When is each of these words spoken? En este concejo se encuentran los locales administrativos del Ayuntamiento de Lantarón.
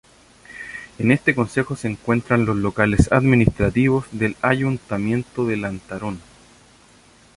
En 0.97 1.11
este 1.11 1.35
concejo 1.35 1.75
se 1.75 1.87
encuentran 1.87 2.45
los 2.47 2.55
locales 2.55 3.11
administrativos 3.11 4.07
del 4.11 4.35
Ayuntamiento 4.41 5.45
de 5.45 5.57
Lantarón. 5.57 6.19